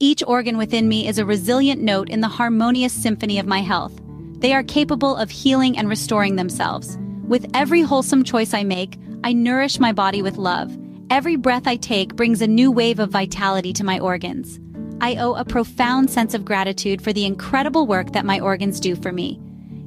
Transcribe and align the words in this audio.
Each 0.00 0.24
organ 0.26 0.58
within 0.58 0.88
me 0.88 1.06
is 1.06 1.18
a 1.18 1.24
resilient 1.24 1.80
note 1.80 2.10
in 2.10 2.20
the 2.20 2.28
harmonious 2.28 2.92
symphony 2.92 3.38
of 3.38 3.46
my 3.46 3.60
health. 3.60 3.92
They 4.38 4.52
are 4.52 4.64
capable 4.64 5.14
of 5.14 5.30
healing 5.30 5.78
and 5.78 5.88
restoring 5.88 6.34
themselves. 6.34 6.98
With 7.28 7.48
every 7.54 7.82
wholesome 7.82 8.24
choice 8.24 8.52
I 8.54 8.64
make, 8.64 8.98
I 9.22 9.32
nourish 9.32 9.78
my 9.78 9.92
body 9.92 10.20
with 10.20 10.36
love. 10.36 10.76
Every 11.10 11.36
breath 11.36 11.68
I 11.68 11.76
take 11.76 12.16
brings 12.16 12.42
a 12.42 12.46
new 12.48 12.72
wave 12.72 12.98
of 12.98 13.10
vitality 13.10 13.72
to 13.72 13.84
my 13.84 14.00
organs. 14.00 14.58
I 15.00 15.14
owe 15.14 15.34
a 15.34 15.44
profound 15.44 16.10
sense 16.10 16.34
of 16.34 16.44
gratitude 16.44 17.00
for 17.00 17.12
the 17.12 17.24
incredible 17.24 17.86
work 17.86 18.12
that 18.12 18.26
my 18.26 18.40
organs 18.40 18.80
do 18.80 18.96
for 18.96 19.12
me. 19.12 19.40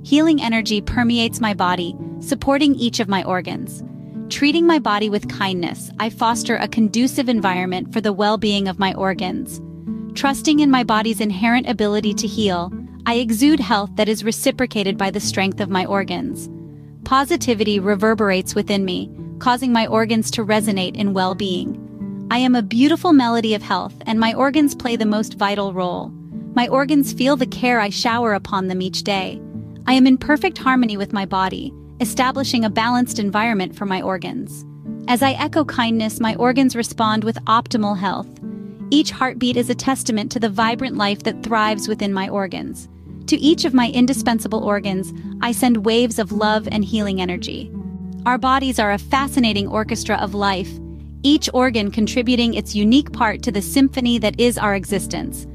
Healing 0.03 0.41
energy 0.41 0.79
permeates 0.79 1.41
my 1.41 1.53
body, 1.53 1.95
supporting 2.21 2.75
each 2.75 3.01
of 3.01 3.09
my 3.09 3.23
organs. 3.23 3.83
Treating 4.29 4.65
my 4.65 4.79
body 4.79 5.09
with 5.09 5.27
kindness, 5.27 5.91
I 5.99 6.09
foster 6.09 6.55
a 6.55 6.67
conducive 6.67 7.27
environment 7.27 7.91
for 7.91 7.99
the 7.99 8.13
well-being 8.13 8.69
of 8.69 8.79
my 8.79 8.93
organs. 8.93 9.61
Trusting 10.17 10.61
in 10.61 10.71
my 10.71 10.83
body's 10.83 11.21
inherent 11.21 11.69
ability 11.69 12.11
to 12.15 12.25
heal, 12.25 12.73
I 13.05 13.17
exude 13.17 13.59
health 13.59 13.91
that 13.97 14.09
is 14.09 14.23
reciprocated 14.23 14.97
by 14.97 15.11
the 15.11 15.19
strength 15.19 15.59
of 15.59 15.69
my 15.69 15.85
organs. 15.85 16.49
Positivity 17.05 17.79
reverberates 17.79 18.55
within 18.55 18.83
me, 18.83 19.11
causing 19.37 19.71
my 19.71 19.85
organs 19.85 20.31
to 20.31 20.43
resonate 20.43 20.95
in 20.95 21.13
well-being. 21.13 22.27
I 22.31 22.39
am 22.39 22.55
a 22.55 22.63
beautiful 22.63 23.13
melody 23.13 23.53
of 23.53 23.61
health, 23.61 23.93
and 24.07 24.19
my 24.19 24.33
organs 24.33 24.73
play 24.73 24.95
the 24.95 25.05
most 25.05 25.35
vital 25.35 25.71
role. 25.71 26.09
My 26.55 26.67
organs 26.67 27.13
feel 27.13 27.35
the 27.35 27.45
care 27.45 27.79
I 27.79 27.91
shower 27.91 28.33
upon 28.33 28.69
them 28.69 28.81
each 28.81 29.03
day. 29.03 29.39
I 29.85 29.93
am 29.93 30.07
in 30.07 30.17
perfect 30.17 30.57
harmony 30.57 30.97
with 30.97 31.13
my 31.13 31.27
body, 31.27 31.71
establishing 32.01 32.65
a 32.65 32.71
balanced 32.71 33.19
environment 33.19 33.75
for 33.75 33.85
my 33.85 34.01
organs. 34.01 34.65
As 35.07 35.21
I 35.21 35.33
echo 35.33 35.63
kindness, 35.63 36.19
my 36.19 36.33
organs 36.37 36.75
respond 36.75 37.23
with 37.23 37.35
optimal 37.45 37.95
health. 37.95 38.27
Each 38.89 39.11
heartbeat 39.11 39.57
is 39.57 39.69
a 39.69 39.75
testament 39.75 40.31
to 40.31 40.39
the 40.39 40.49
vibrant 40.49 40.95
life 40.95 41.23
that 41.23 41.43
thrives 41.43 41.87
within 41.87 42.13
my 42.13 42.29
organs. 42.29 42.87
To 43.27 43.37
each 43.37 43.65
of 43.65 43.73
my 43.73 43.89
indispensable 43.89 44.63
organs, 44.63 45.13
I 45.41 45.51
send 45.51 45.85
waves 45.85 46.17
of 46.17 46.31
love 46.31 46.69
and 46.71 46.85
healing 46.85 47.19
energy. 47.19 47.69
Our 48.25 48.37
bodies 48.37 48.79
are 48.79 48.93
a 48.93 48.97
fascinating 48.97 49.67
orchestra 49.67 50.15
of 50.15 50.33
life, 50.33 50.69
each 51.23 51.49
organ 51.53 51.91
contributing 51.91 52.53
its 52.53 52.75
unique 52.75 53.11
part 53.11 53.43
to 53.43 53.51
the 53.51 53.61
symphony 53.61 54.17
that 54.19 54.39
is 54.39 54.57
our 54.57 54.75
existence. 54.75 55.45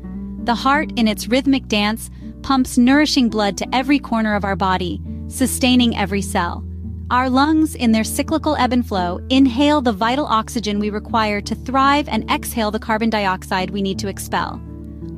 The 0.44 0.54
heart, 0.54 0.93
in 0.97 1.09
its 1.09 1.28
rhythmic 1.28 1.69
dance, 1.69 2.10
pumps 2.43 2.76
nourishing 2.76 3.31
blood 3.31 3.56
to 3.59 3.75
every 3.75 3.99
corner 3.99 4.34
of 4.34 4.44
our 4.44 4.56
body, 4.56 5.00
sustaining 5.28 5.97
every 5.97 6.20
cell. 6.20 6.64
Our 7.12 7.28
lungs, 7.28 7.74
in 7.74 7.92
their 7.92 8.04
cyclical 8.04 8.56
ebb 8.56 8.72
and 8.72 8.88
flow, 8.88 9.20
inhale 9.28 9.82
the 9.82 9.92
vital 9.92 10.24
oxygen 10.24 10.78
we 10.78 10.88
require 10.88 11.42
to 11.42 11.54
thrive 11.54 12.08
and 12.08 12.28
exhale 12.30 12.70
the 12.70 12.78
carbon 12.78 13.10
dioxide 13.10 13.68
we 13.68 13.82
need 13.82 13.98
to 13.98 14.08
expel. 14.08 14.58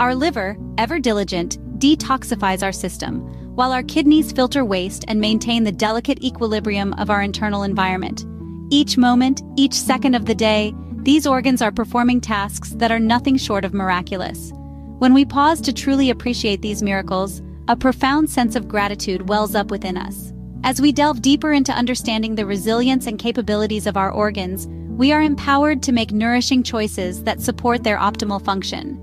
Our 0.01 0.13
liver, 0.13 0.57
ever 0.77 0.99
diligent, 0.99 1.57
detoxifies 1.79 2.65
our 2.65 2.73
system, 2.73 3.21
while 3.55 3.71
our 3.71 3.85
kidneys 3.85 4.33
filter 4.33 4.65
waste 4.65 5.05
and 5.07 5.21
maintain 5.21 5.63
the 5.63 5.71
delicate 5.71 6.21
equilibrium 6.21 6.95
of 6.95 7.11
our 7.11 7.23
internal 7.23 7.63
environment. 7.63 8.27
Each 8.71 8.99
moment, 8.99 9.43
each 9.55 9.75
second 9.75 10.17
of 10.17 10.27
the 10.27 10.35
day, 10.35 10.75
these 11.05 11.29
organs 11.29 11.63
are 11.63 11.71
performing 11.71 12.21
tasks 12.21 12.71
that 12.71 12.91
are 12.91 12.99
nothing 12.99 13.37
short 13.37 13.65
of 13.65 13.73
miraculous. 13.73 14.51
When 14.99 15.15
we 15.15 15.25
pause 15.25 15.61
to 15.61 15.73
truly 15.73 16.11
appreciate 16.11 16.61
these 16.61 16.83
miracles, 16.83 17.41
a 17.69 17.77
profound 17.77 18.29
sense 18.31 18.57
of 18.57 18.67
gratitude 18.67 19.29
wells 19.29 19.55
up 19.55 19.71
within 19.71 19.97
us. 19.97 20.34
As 20.65 20.81
we 20.81 20.93
delve 20.93 21.21
deeper 21.21 21.53
into 21.53 21.75
understanding 21.75 22.37
the 22.37 22.47
resilience 22.47 23.07
and 23.07 23.19
capabilities 23.19 23.87
of 23.87 23.99
our 23.99 24.11
organs, 24.11 24.67
we 24.97 25.13
are 25.13 25.21
empowered 25.21 25.83
to 25.83 25.93
make 25.93 26.11
nourishing 26.11 26.63
choices 26.63 27.23
that 27.25 27.43
support 27.43 27.85
their 27.85 27.99
optimal 27.99 28.43
function. 28.43 28.99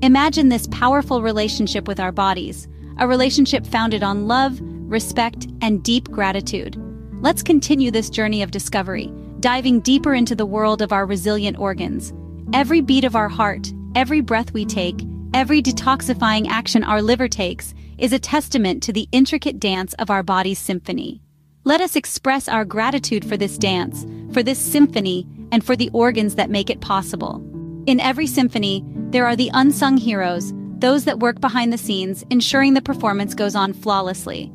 Imagine 0.00 0.48
this 0.48 0.66
powerful 0.68 1.20
relationship 1.20 1.86
with 1.86 2.00
our 2.00 2.12
bodies, 2.12 2.66
a 2.96 3.06
relationship 3.06 3.66
founded 3.66 4.02
on 4.02 4.26
love, 4.26 4.58
respect, 4.62 5.48
and 5.60 5.82
deep 5.84 6.10
gratitude. 6.10 6.80
Let's 7.20 7.42
continue 7.42 7.90
this 7.90 8.08
journey 8.08 8.40
of 8.40 8.50
discovery, 8.50 9.12
diving 9.40 9.80
deeper 9.80 10.14
into 10.14 10.34
the 10.34 10.46
world 10.46 10.80
of 10.80 10.92
our 10.92 11.04
resilient 11.04 11.58
organs. 11.58 12.14
Every 12.54 12.80
beat 12.80 13.04
of 13.04 13.16
our 13.16 13.28
heart, 13.28 13.70
every 13.94 14.22
breath 14.22 14.54
we 14.54 14.64
take, 14.64 15.02
every 15.34 15.60
detoxifying 15.60 16.48
action 16.48 16.82
our 16.82 17.02
liver 17.02 17.28
takes 17.28 17.74
is 18.02 18.12
a 18.12 18.18
testament 18.18 18.82
to 18.82 18.92
the 18.92 19.08
intricate 19.12 19.60
dance 19.60 19.94
of 19.94 20.10
our 20.10 20.24
body's 20.24 20.58
symphony. 20.58 21.22
Let 21.62 21.80
us 21.80 21.94
express 21.94 22.48
our 22.48 22.64
gratitude 22.64 23.24
for 23.24 23.36
this 23.36 23.56
dance, 23.56 24.04
for 24.34 24.42
this 24.42 24.58
symphony, 24.58 25.24
and 25.52 25.64
for 25.64 25.76
the 25.76 25.88
organs 25.92 26.34
that 26.34 26.50
make 26.50 26.68
it 26.68 26.80
possible. 26.80 27.40
In 27.86 28.00
every 28.00 28.26
symphony, 28.26 28.84
there 29.10 29.24
are 29.24 29.36
the 29.36 29.52
unsung 29.54 29.96
heroes, 29.96 30.52
those 30.78 31.04
that 31.04 31.20
work 31.20 31.40
behind 31.40 31.72
the 31.72 31.78
scenes, 31.78 32.24
ensuring 32.28 32.74
the 32.74 32.82
performance 32.82 33.34
goes 33.34 33.54
on 33.54 33.72
flawlessly. 33.72 34.50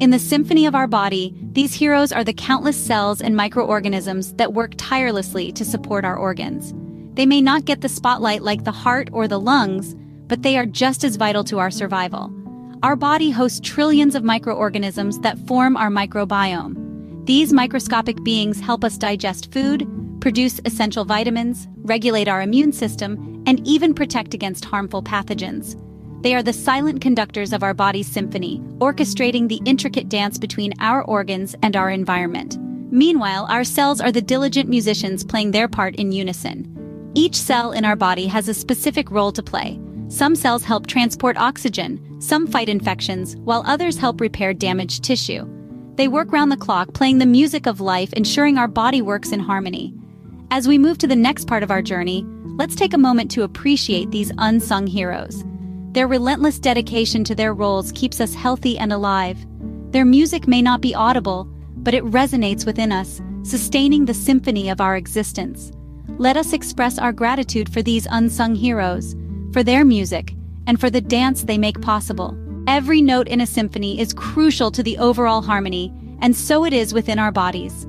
In 0.00 0.10
the 0.10 0.18
symphony 0.18 0.66
of 0.66 0.74
our 0.74 0.88
body, 0.88 1.32
these 1.52 1.74
heroes 1.74 2.10
are 2.10 2.24
the 2.24 2.32
countless 2.32 2.76
cells 2.76 3.20
and 3.20 3.36
microorganisms 3.36 4.32
that 4.34 4.54
work 4.54 4.72
tirelessly 4.76 5.52
to 5.52 5.64
support 5.64 6.04
our 6.04 6.16
organs. 6.16 6.74
They 7.14 7.26
may 7.26 7.42
not 7.42 7.64
get 7.64 7.80
the 7.80 7.88
spotlight 7.88 8.42
like 8.42 8.64
the 8.64 8.72
heart 8.72 9.08
or 9.12 9.28
the 9.28 9.38
lungs, 9.38 9.94
but 10.26 10.42
they 10.42 10.58
are 10.58 10.66
just 10.66 11.04
as 11.04 11.14
vital 11.14 11.44
to 11.44 11.60
our 11.60 11.70
survival. 11.70 12.32
Our 12.80 12.94
body 12.94 13.30
hosts 13.30 13.58
trillions 13.58 14.14
of 14.14 14.22
microorganisms 14.22 15.18
that 15.20 15.38
form 15.48 15.76
our 15.76 15.90
microbiome. 15.90 17.26
These 17.26 17.52
microscopic 17.52 18.22
beings 18.22 18.60
help 18.60 18.84
us 18.84 18.96
digest 18.96 19.52
food, 19.52 19.84
produce 20.20 20.60
essential 20.64 21.04
vitamins, 21.04 21.66
regulate 21.78 22.28
our 22.28 22.40
immune 22.40 22.72
system, 22.72 23.42
and 23.48 23.66
even 23.66 23.94
protect 23.94 24.32
against 24.32 24.64
harmful 24.64 25.02
pathogens. 25.02 25.74
They 26.22 26.36
are 26.36 26.42
the 26.42 26.52
silent 26.52 27.00
conductors 27.00 27.52
of 27.52 27.64
our 27.64 27.74
body's 27.74 28.06
symphony, 28.06 28.60
orchestrating 28.78 29.48
the 29.48 29.60
intricate 29.64 30.08
dance 30.08 30.38
between 30.38 30.72
our 30.78 31.02
organs 31.02 31.56
and 31.64 31.74
our 31.74 31.90
environment. 31.90 32.58
Meanwhile, 32.92 33.48
our 33.50 33.64
cells 33.64 34.00
are 34.00 34.12
the 34.12 34.22
diligent 34.22 34.68
musicians 34.68 35.24
playing 35.24 35.50
their 35.50 35.66
part 35.66 35.96
in 35.96 36.12
unison. 36.12 37.10
Each 37.14 37.34
cell 37.34 37.72
in 37.72 37.84
our 37.84 37.96
body 37.96 38.28
has 38.28 38.48
a 38.48 38.54
specific 38.54 39.10
role 39.10 39.32
to 39.32 39.42
play. 39.42 39.80
Some 40.06 40.36
cells 40.36 40.62
help 40.62 40.86
transport 40.86 41.36
oxygen, 41.36 42.07
some 42.18 42.46
fight 42.46 42.68
infections, 42.68 43.36
while 43.36 43.62
others 43.66 43.96
help 43.96 44.20
repair 44.20 44.52
damaged 44.52 45.04
tissue. 45.04 45.46
They 45.96 46.08
work 46.08 46.32
round 46.32 46.52
the 46.52 46.56
clock, 46.56 46.94
playing 46.94 47.18
the 47.18 47.26
music 47.26 47.66
of 47.66 47.80
life, 47.80 48.12
ensuring 48.12 48.58
our 48.58 48.68
body 48.68 49.02
works 49.02 49.32
in 49.32 49.40
harmony. 49.40 49.94
As 50.50 50.68
we 50.68 50.78
move 50.78 50.98
to 50.98 51.06
the 51.06 51.16
next 51.16 51.46
part 51.46 51.62
of 51.62 51.70
our 51.70 51.82
journey, 51.82 52.24
let's 52.56 52.74
take 52.74 52.94
a 52.94 52.98
moment 52.98 53.30
to 53.32 53.42
appreciate 53.42 54.10
these 54.10 54.32
unsung 54.38 54.86
heroes. 54.86 55.44
Their 55.92 56.06
relentless 56.06 56.58
dedication 56.58 57.24
to 57.24 57.34
their 57.34 57.54
roles 57.54 57.92
keeps 57.92 58.20
us 58.20 58.34
healthy 58.34 58.78
and 58.78 58.92
alive. 58.92 59.38
Their 59.90 60.04
music 60.04 60.46
may 60.46 60.62
not 60.62 60.80
be 60.80 60.94
audible, 60.94 61.48
but 61.76 61.94
it 61.94 62.04
resonates 62.04 62.64
within 62.64 62.92
us, 62.92 63.20
sustaining 63.42 64.04
the 64.04 64.14
symphony 64.14 64.68
of 64.68 64.80
our 64.80 64.96
existence. 64.96 65.72
Let 66.18 66.36
us 66.36 66.52
express 66.52 66.98
our 66.98 67.12
gratitude 67.12 67.72
for 67.72 67.82
these 67.82 68.06
unsung 68.10 68.54
heroes, 68.54 69.16
for 69.52 69.62
their 69.62 69.84
music, 69.84 70.34
and 70.68 70.78
for 70.78 70.90
the 70.90 71.00
dance 71.00 71.42
they 71.42 71.58
make 71.58 71.80
possible. 71.80 72.38
Every 72.68 73.00
note 73.00 73.26
in 73.26 73.40
a 73.40 73.46
symphony 73.46 73.98
is 73.98 74.12
crucial 74.12 74.70
to 74.72 74.82
the 74.82 74.98
overall 74.98 75.40
harmony, 75.40 75.92
and 76.20 76.36
so 76.36 76.66
it 76.66 76.74
is 76.74 76.92
within 76.92 77.18
our 77.18 77.32
bodies. 77.32 77.86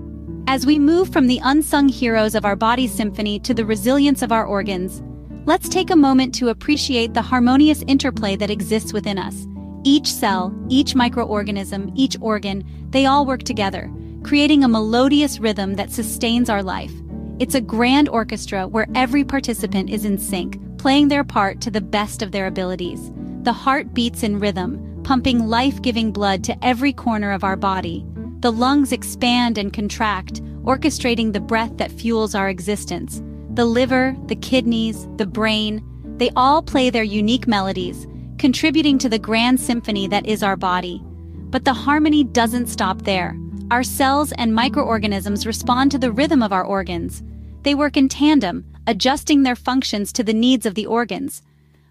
As 0.48 0.66
we 0.66 0.80
move 0.80 1.12
from 1.12 1.28
the 1.28 1.42
unsung 1.44 1.90
heroes 1.90 2.34
of 2.34 2.46
our 2.46 2.56
body 2.56 2.88
symphony 2.88 3.38
to 3.42 3.54
the 3.54 3.66
resilience 3.66 4.22
of 4.22 4.32
our 4.32 4.46
organs, 4.46 5.04
let's 5.46 5.68
take 5.68 5.92
a 5.92 5.96
moment 5.96 6.34
to 6.36 6.48
appreciate 6.48 7.14
the 7.14 7.22
harmonious 7.22 7.84
interplay 7.86 8.38
that 8.38 8.50
exists 8.50 8.94
within 8.94 9.18
us. 9.18 9.46
Each 9.84 10.08
cell, 10.08 10.54
each 10.70 10.96
microorganism, 10.96 11.92
each 11.96 12.16
organ, 12.22 12.64
they 12.92 13.06
all 13.06 13.26
work 13.26 13.44
together, 13.44 13.92
creating 14.24 14.64
a 14.64 14.70
melodious 14.70 15.40
rhythm 15.40 15.76
that 15.76 15.92
sustains 15.92 16.50
our 16.50 16.64
life. 16.64 16.94
It's 17.40 17.56
a 17.56 17.62
grand 17.62 18.08
orchestra 18.08 18.68
where 18.68 18.88
every 18.96 19.26
participant 19.26 19.90
is 19.90 20.06
in 20.06 20.18
sync, 20.18 20.58
playing 20.80 21.10
their 21.10 21.26
part 21.26 21.62
to 21.62 21.70
the 21.70 21.82
best 21.82 22.24
of 22.24 22.32
their 22.32 22.48
abilities. 22.48 23.12
The 23.44 23.54
heart 23.54 23.94
beats 23.94 24.24
in 24.24 24.40
rhythm, 24.40 25.02
pumping 25.04 25.48
life-giving 25.48 26.12
blood 26.12 26.44
to 26.46 26.66
every 26.66 26.94
corner 26.94 27.32
of 27.32 27.44
our 27.44 27.58
body. 27.58 28.06
The 28.40 28.52
lungs 28.52 28.94
expand 28.94 29.58
and 29.58 29.74
contract, 29.74 30.42
orchestrating 30.64 31.34
the 31.34 31.42
breath 31.42 31.76
that 31.78 31.92
fuels 31.92 32.34
our 32.34 32.48
existence. 32.48 33.22
The 33.56 33.66
liver, 33.66 34.16
the 34.28 34.38
kidneys, 34.38 35.08
the 35.18 35.28
brain, 35.28 35.84
they 36.18 36.32
all 36.36 36.62
play 36.62 36.90
their 36.90 37.04
unique 37.04 37.48
melodies, 37.48 38.08
contributing 38.38 38.98
to 39.00 39.10
the 39.10 39.20
grand 39.20 39.60
symphony 39.60 40.08
that 40.08 40.26
is 40.26 40.44
our 40.44 40.56
body. 40.56 41.04
But 41.50 41.66
the 41.66 41.74
harmony 41.74 42.24
doesn't 42.24 42.68
stop 42.68 43.02
there. 43.02 43.38
Our 43.70 43.84
cells 43.84 44.32
and 44.34 44.56
microorganisms 44.56 45.46
respond 45.46 45.92
to 45.92 45.98
the 45.98 46.12
rhythm 46.12 46.42
of 46.42 46.54
our 46.54 46.64
organs. 46.64 47.22
They 47.64 47.76
work 47.76 47.98
in 47.98 48.08
tandem, 48.08 48.66
adjusting 48.90 49.44
their 49.44 49.56
functions 49.56 50.12
to 50.12 50.24
the 50.24 50.34
needs 50.34 50.66
of 50.66 50.74
the 50.74 50.88
organs. 50.88 51.44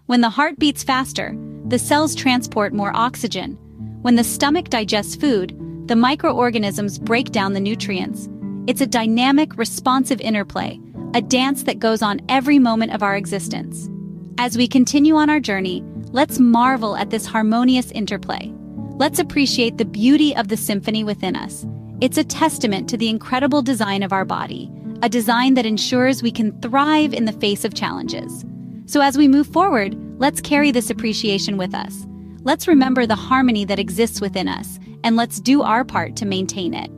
When 0.07 0.19
the 0.19 0.29
heart 0.29 0.59
beats 0.59 0.83
faster, 0.83 1.33
the 1.65 1.79
cells 1.79 2.13
transport 2.13 2.73
more 2.73 2.93
oxygen. 2.93 3.53
When 4.01 4.15
the 4.15 4.23
stomach 4.25 4.67
digests 4.67 5.15
food, 5.15 5.55
the 5.87 5.95
microorganisms 5.95 6.99
break 6.99 7.31
down 7.31 7.53
the 7.53 7.61
nutrients. 7.61 8.27
It's 8.67 8.81
a 8.81 8.85
dynamic, 8.85 9.55
responsive 9.55 10.19
interplay, 10.19 10.77
a 11.13 11.21
dance 11.21 11.63
that 11.63 11.79
goes 11.79 12.01
on 12.01 12.19
every 12.27 12.59
moment 12.59 12.91
of 12.91 13.01
our 13.01 13.15
existence. 13.15 13.89
As 14.37 14.57
we 14.57 14.67
continue 14.67 15.15
on 15.15 15.29
our 15.29 15.39
journey, 15.39 15.81
let's 16.11 16.37
marvel 16.37 16.97
at 16.97 17.11
this 17.11 17.25
harmonious 17.25 17.91
interplay. 17.91 18.51
Let's 18.97 19.19
appreciate 19.19 19.77
the 19.77 19.85
beauty 19.85 20.35
of 20.35 20.49
the 20.49 20.57
symphony 20.57 21.05
within 21.05 21.37
us. 21.37 21.65
It's 22.01 22.17
a 22.17 22.25
testament 22.25 22.89
to 22.89 22.97
the 22.97 23.07
incredible 23.07 23.61
design 23.61 24.03
of 24.03 24.11
our 24.11 24.25
body, 24.25 24.69
a 25.01 25.09
design 25.09 25.53
that 25.53 25.65
ensures 25.65 26.21
we 26.21 26.31
can 26.31 26.59
thrive 26.61 27.13
in 27.13 27.25
the 27.25 27.31
face 27.33 27.65
of 27.65 27.73
challenges. 27.73 28.45
So 28.85 29.01
as 29.01 29.17
we 29.17 29.27
move 29.27 29.47
forward, 29.47 29.95
let's 30.19 30.41
carry 30.41 30.71
this 30.71 30.89
appreciation 30.89 31.57
with 31.57 31.73
us. 31.73 32.05
Let's 32.41 32.67
remember 32.67 33.05
the 33.05 33.15
harmony 33.15 33.65
that 33.65 33.79
exists 33.79 34.21
within 34.21 34.47
us, 34.47 34.79
and 35.03 35.15
let's 35.15 35.39
do 35.39 35.61
our 35.61 35.83
part 35.83 36.15
to 36.17 36.25
maintain 36.25 36.73
it. 36.73 36.89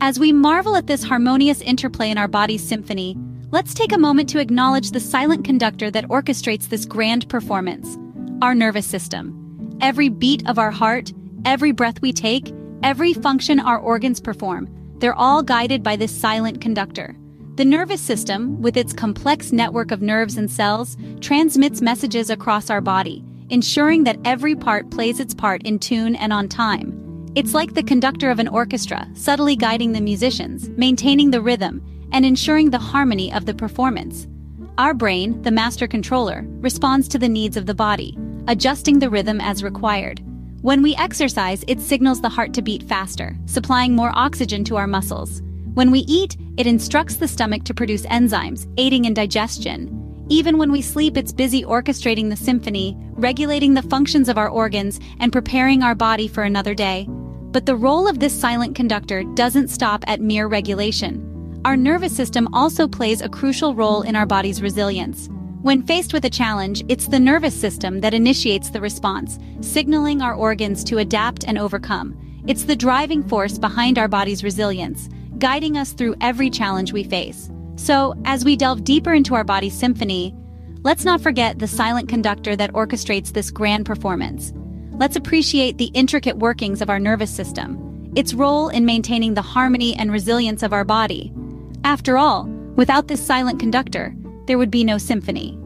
As 0.00 0.18
we 0.18 0.32
marvel 0.32 0.76
at 0.76 0.86
this 0.86 1.02
harmonious 1.02 1.60
interplay 1.60 2.10
in 2.10 2.18
our 2.18 2.28
body's 2.28 2.66
symphony, 2.66 3.16
let's 3.50 3.74
take 3.74 3.92
a 3.92 3.98
moment 3.98 4.28
to 4.30 4.40
acknowledge 4.40 4.90
the 4.90 5.00
silent 5.00 5.44
conductor 5.44 5.90
that 5.90 6.08
orchestrates 6.08 6.68
this 6.68 6.84
grand 6.84 7.28
performance, 7.28 7.96
our 8.42 8.54
nervous 8.54 8.86
system. 8.86 9.78
Every 9.80 10.08
beat 10.08 10.46
of 10.48 10.58
our 10.58 10.70
heart, 10.70 11.12
Every 11.46 11.70
breath 11.70 12.02
we 12.02 12.12
take, 12.12 12.52
every 12.82 13.12
function 13.12 13.60
our 13.60 13.78
organs 13.78 14.18
perform, 14.18 14.68
they're 14.98 15.14
all 15.14 15.44
guided 15.44 15.84
by 15.84 15.94
this 15.94 16.10
silent 16.10 16.60
conductor. 16.60 17.16
The 17.56 17.64
nervous 17.64 18.02
system, 18.02 18.60
with 18.60 18.76
its 18.76 18.92
complex 18.92 19.50
network 19.50 19.90
of 19.90 20.02
nerves 20.02 20.36
and 20.36 20.50
cells, 20.50 20.98
transmits 21.22 21.80
messages 21.80 22.28
across 22.28 22.68
our 22.68 22.82
body, 22.82 23.24
ensuring 23.48 24.04
that 24.04 24.18
every 24.26 24.54
part 24.54 24.90
plays 24.90 25.20
its 25.20 25.32
part 25.32 25.62
in 25.62 25.78
tune 25.78 26.16
and 26.16 26.34
on 26.34 26.50
time. 26.50 27.32
It's 27.34 27.54
like 27.54 27.72
the 27.72 27.82
conductor 27.82 28.28
of 28.28 28.38
an 28.40 28.48
orchestra, 28.48 29.08
subtly 29.14 29.56
guiding 29.56 29.92
the 29.92 30.02
musicians, 30.02 30.68
maintaining 30.68 31.30
the 31.30 31.40
rhythm, 31.40 31.80
and 32.12 32.26
ensuring 32.26 32.68
the 32.68 32.78
harmony 32.78 33.32
of 33.32 33.46
the 33.46 33.54
performance. 33.54 34.28
Our 34.76 34.92
brain, 34.92 35.40
the 35.40 35.50
master 35.50 35.88
controller, 35.88 36.44
responds 36.60 37.08
to 37.08 37.18
the 37.18 37.28
needs 37.28 37.56
of 37.56 37.64
the 37.64 37.74
body, 37.74 38.18
adjusting 38.48 38.98
the 38.98 39.08
rhythm 39.08 39.40
as 39.40 39.64
required. 39.64 40.20
When 40.60 40.82
we 40.82 40.94
exercise, 40.96 41.64
it 41.68 41.80
signals 41.80 42.20
the 42.20 42.28
heart 42.28 42.52
to 42.52 42.60
beat 42.60 42.82
faster, 42.82 43.34
supplying 43.46 43.96
more 43.96 44.12
oxygen 44.14 44.62
to 44.64 44.76
our 44.76 44.86
muscles. 44.86 45.40
When 45.76 45.90
we 45.90 46.06
eat, 46.08 46.38
it 46.56 46.66
instructs 46.66 47.16
the 47.16 47.28
stomach 47.28 47.62
to 47.64 47.74
produce 47.74 48.06
enzymes, 48.06 48.66
aiding 48.78 49.04
in 49.04 49.12
digestion. 49.12 50.24
Even 50.30 50.56
when 50.56 50.72
we 50.72 50.80
sleep, 50.80 51.18
it's 51.18 51.34
busy 51.34 51.64
orchestrating 51.64 52.30
the 52.30 52.34
symphony, 52.36 52.96
regulating 53.10 53.74
the 53.74 53.82
functions 53.82 54.30
of 54.30 54.38
our 54.38 54.48
organs, 54.48 54.98
and 55.20 55.34
preparing 55.34 55.82
our 55.82 55.94
body 55.94 56.28
for 56.28 56.44
another 56.44 56.74
day. 56.74 57.06
But 57.10 57.66
the 57.66 57.76
role 57.76 58.08
of 58.08 58.20
this 58.20 58.32
silent 58.32 58.74
conductor 58.74 59.22
doesn't 59.34 59.68
stop 59.68 60.02
at 60.06 60.22
mere 60.22 60.46
regulation. 60.46 61.60
Our 61.66 61.76
nervous 61.76 62.16
system 62.16 62.48
also 62.54 62.88
plays 62.88 63.20
a 63.20 63.28
crucial 63.28 63.74
role 63.74 64.00
in 64.00 64.16
our 64.16 64.24
body's 64.24 64.62
resilience. 64.62 65.28
When 65.60 65.82
faced 65.82 66.14
with 66.14 66.24
a 66.24 66.30
challenge, 66.30 66.84
it's 66.88 67.06
the 67.06 67.20
nervous 67.20 67.54
system 67.54 68.00
that 68.00 68.14
initiates 68.14 68.70
the 68.70 68.80
response, 68.80 69.38
signaling 69.60 70.22
our 70.22 70.34
organs 70.34 70.82
to 70.84 70.98
adapt 70.98 71.44
and 71.44 71.58
overcome. 71.58 72.16
It's 72.46 72.64
the 72.64 72.76
driving 72.76 73.22
force 73.22 73.58
behind 73.58 73.98
our 73.98 74.08
body's 74.08 74.42
resilience, 74.42 75.10
guiding 75.38 75.76
us 75.76 75.92
through 75.92 76.16
every 76.20 76.50
challenge 76.50 76.92
we 76.92 77.04
face. 77.04 77.50
So, 77.76 78.14
as 78.24 78.44
we 78.44 78.56
delve 78.56 78.84
deeper 78.84 79.12
into 79.12 79.34
our 79.34 79.44
body's 79.44 79.76
symphony, 79.76 80.34
let's 80.82 81.04
not 81.04 81.20
forget 81.20 81.58
the 81.58 81.68
silent 81.68 82.08
conductor 82.08 82.56
that 82.56 82.72
orchestrates 82.72 83.32
this 83.32 83.50
grand 83.50 83.84
performance. 83.84 84.52
Let's 84.92 85.16
appreciate 85.16 85.76
the 85.76 85.90
intricate 85.92 86.38
workings 86.38 86.80
of 86.80 86.88
our 86.88 86.98
nervous 86.98 87.30
system, 87.30 88.12
its 88.16 88.32
role 88.32 88.68
in 88.68 88.86
maintaining 88.86 89.34
the 89.34 89.42
harmony 89.42 89.94
and 89.96 90.10
resilience 90.10 90.62
of 90.62 90.72
our 90.72 90.84
body. 90.84 91.32
After 91.84 92.16
all, 92.16 92.44
without 92.76 93.08
this 93.08 93.24
silent 93.24 93.60
conductor, 93.60 94.14
there 94.46 94.56
would 94.56 94.70
be 94.70 94.84
no 94.84 94.96
symphony. 94.96 95.58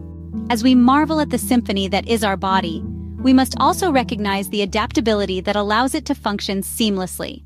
As 0.49 0.65
we 0.65 0.75
marvel 0.75 1.21
at 1.21 1.31
the 1.31 1.39
symphony 1.39 1.87
that 1.89 2.09
is 2.09 2.25
our 2.25 2.37
body, 2.37 2.83
we 3.23 3.33
must 3.33 3.55
also 3.61 3.93
recognize 3.93 4.49
the 4.49 4.63
adaptability 4.63 5.41
that 5.43 5.55
allows 5.55 5.95
it 5.95 6.07
to 6.07 6.15
function 6.15 6.63
seamlessly. 6.63 7.45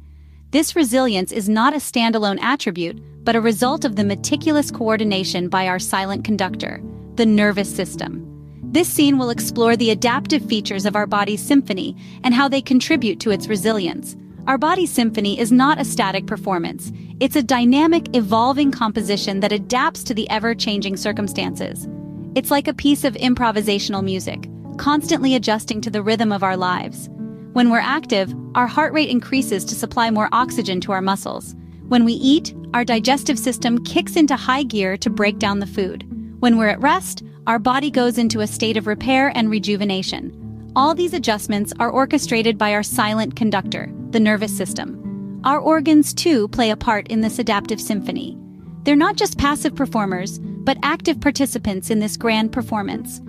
This 0.54 0.76
resilience 0.76 1.32
is 1.32 1.48
not 1.48 1.74
a 1.74 1.78
standalone 1.78 2.40
attribute, 2.40 3.02
but 3.24 3.34
a 3.34 3.40
result 3.40 3.84
of 3.84 3.96
the 3.96 4.04
meticulous 4.04 4.70
coordination 4.70 5.48
by 5.48 5.66
our 5.66 5.80
silent 5.80 6.24
conductor, 6.24 6.80
the 7.16 7.26
nervous 7.26 7.68
system. 7.68 8.24
This 8.62 8.86
scene 8.86 9.18
will 9.18 9.30
explore 9.30 9.76
the 9.76 9.90
adaptive 9.90 10.46
features 10.46 10.86
of 10.86 10.94
our 10.94 11.08
body's 11.08 11.42
symphony 11.42 11.96
and 12.22 12.32
how 12.32 12.46
they 12.48 12.62
contribute 12.62 13.18
to 13.18 13.32
its 13.32 13.48
resilience. 13.48 14.14
Our 14.46 14.56
body 14.56 14.86
symphony 14.86 15.40
is 15.40 15.50
not 15.50 15.80
a 15.80 15.84
static 15.84 16.28
performance. 16.28 16.92
It's 17.18 17.34
a 17.34 17.42
dynamic, 17.42 18.14
evolving 18.14 18.70
composition 18.70 19.40
that 19.40 19.50
adapts 19.50 20.04
to 20.04 20.14
the 20.14 20.30
ever-changing 20.30 20.98
circumstances. 20.98 21.88
It's 22.36 22.52
like 22.52 22.68
a 22.68 22.74
piece 22.74 23.02
of 23.02 23.14
improvisational 23.14 24.04
music, 24.04 24.48
constantly 24.76 25.34
adjusting 25.34 25.80
to 25.80 25.90
the 25.90 26.04
rhythm 26.04 26.30
of 26.30 26.44
our 26.44 26.56
lives. 26.56 27.10
When 27.54 27.70
we're 27.70 27.78
active, 27.78 28.34
our 28.56 28.66
heart 28.66 28.92
rate 28.92 29.10
increases 29.10 29.64
to 29.66 29.76
supply 29.76 30.10
more 30.10 30.28
oxygen 30.32 30.80
to 30.80 30.90
our 30.90 31.00
muscles. 31.00 31.54
When 31.86 32.04
we 32.04 32.14
eat, 32.14 32.52
our 32.74 32.84
digestive 32.84 33.38
system 33.38 33.84
kicks 33.84 34.16
into 34.16 34.34
high 34.34 34.64
gear 34.64 34.96
to 34.96 35.08
break 35.08 35.38
down 35.38 35.60
the 35.60 35.66
food. 35.68 36.04
When 36.40 36.58
we're 36.58 36.66
at 36.66 36.80
rest, 36.80 37.22
our 37.46 37.60
body 37.60 37.92
goes 37.92 38.18
into 38.18 38.40
a 38.40 38.48
state 38.48 38.76
of 38.76 38.88
repair 38.88 39.30
and 39.36 39.48
rejuvenation. 39.48 40.72
All 40.74 40.96
these 40.96 41.14
adjustments 41.14 41.72
are 41.78 41.90
orchestrated 41.90 42.58
by 42.58 42.74
our 42.74 42.82
silent 42.82 43.36
conductor, 43.36 43.88
the 44.10 44.18
nervous 44.18 44.54
system. 44.56 45.40
Our 45.44 45.60
organs, 45.60 46.12
too, 46.12 46.48
play 46.48 46.70
a 46.70 46.76
part 46.76 47.06
in 47.06 47.20
this 47.20 47.38
adaptive 47.38 47.80
symphony. 47.80 48.36
They're 48.82 48.96
not 48.96 49.14
just 49.14 49.38
passive 49.38 49.76
performers, 49.76 50.40
but 50.40 50.78
active 50.82 51.20
participants 51.20 51.88
in 51.88 52.00
this 52.00 52.16
grand 52.16 52.50
performance. 52.50 53.20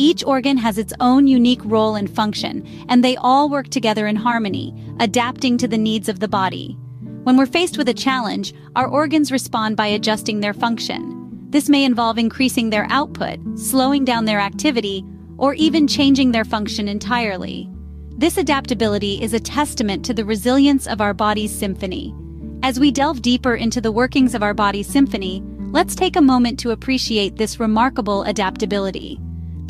Each 0.00 0.24
organ 0.24 0.56
has 0.56 0.78
its 0.78 0.94
own 0.98 1.26
unique 1.26 1.60
role 1.62 1.94
and 1.94 2.08
function, 2.08 2.66
and 2.88 3.04
they 3.04 3.16
all 3.16 3.50
work 3.50 3.68
together 3.68 4.06
in 4.06 4.16
harmony, 4.16 4.74
adapting 4.98 5.58
to 5.58 5.68
the 5.68 5.76
needs 5.76 6.08
of 6.08 6.20
the 6.20 6.26
body. 6.26 6.78
When 7.24 7.36
we're 7.36 7.44
faced 7.44 7.76
with 7.76 7.86
a 7.90 7.92
challenge, 7.92 8.54
our 8.76 8.86
organs 8.86 9.30
respond 9.30 9.76
by 9.76 9.88
adjusting 9.88 10.40
their 10.40 10.54
function. 10.54 11.28
This 11.50 11.68
may 11.68 11.84
involve 11.84 12.16
increasing 12.16 12.70
their 12.70 12.86
output, 12.88 13.40
slowing 13.58 14.06
down 14.06 14.24
their 14.24 14.40
activity, 14.40 15.04
or 15.36 15.52
even 15.52 15.86
changing 15.86 16.32
their 16.32 16.46
function 16.46 16.88
entirely. 16.88 17.68
This 18.16 18.38
adaptability 18.38 19.20
is 19.22 19.34
a 19.34 19.38
testament 19.38 20.02
to 20.06 20.14
the 20.14 20.24
resilience 20.24 20.86
of 20.86 21.02
our 21.02 21.12
body's 21.12 21.54
symphony. 21.54 22.14
As 22.62 22.80
we 22.80 22.90
delve 22.90 23.20
deeper 23.20 23.54
into 23.54 23.82
the 23.82 23.92
workings 23.92 24.34
of 24.34 24.42
our 24.42 24.54
body's 24.54 24.86
symphony, 24.86 25.42
let's 25.72 25.94
take 25.94 26.16
a 26.16 26.22
moment 26.22 26.58
to 26.60 26.70
appreciate 26.70 27.36
this 27.36 27.60
remarkable 27.60 28.22
adaptability. 28.22 29.20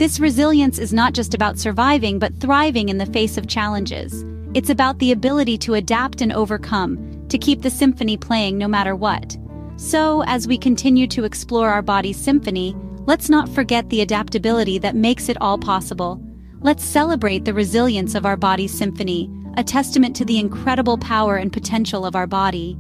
This 0.01 0.19
resilience 0.19 0.79
is 0.79 0.95
not 0.95 1.13
just 1.13 1.35
about 1.35 1.59
surviving 1.59 2.19
but 2.19 2.35
thriving 2.41 2.89
in 2.89 2.97
the 2.97 3.05
face 3.05 3.37
of 3.37 3.49
challenges. 3.49 4.25
It's 4.55 4.71
about 4.71 4.99
the 4.99 5.13
ability 5.13 5.59
to 5.59 5.75
adapt 5.75 6.23
and 6.23 6.33
overcome, 6.33 7.27
to 7.29 7.37
keep 7.37 7.61
the 7.61 7.69
symphony 7.69 8.17
playing 8.17 8.57
no 8.57 8.67
matter 8.67 8.97
what. 8.97 9.37
So, 9.77 10.23
as 10.23 10.49
we 10.49 10.57
continue 10.57 11.07
to 11.09 11.25
explore 11.25 11.69
our 11.69 11.83
body's 11.83 12.17
symphony, 12.17 12.75
let's 13.01 13.29
not 13.29 13.51
forget 13.51 13.91
the 13.91 14.01
adaptability 14.01 14.79
that 14.79 14.97
makes 14.97 15.29
it 15.29 15.37
all 15.39 15.59
possible. 15.59 16.19
Let's 16.61 16.83
celebrate 16.83 17.45
the 17.45 17.53
resilience 17.53 18.15
of 18.15 18.25
our 18.25 18.39
body's 18.39 18.73
symphony, 18.73 19.31
a 19.59 19.63
testament 19.63 20.17
to 20.17 20.25
the 20.25 20.39
incredible 20.39 20.97
power 20.97 21.37
and 21.37 21.53
potential 21.53 22.07
of 22.07 22.17
our 22.17 22.27
body. 22.27 22.79